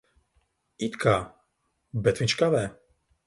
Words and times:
It 0.87 0.97
kā. 1.03 1.13
Bet 2.07 2.21
viņš 2.23 2.35
kavē. 2.43 2.63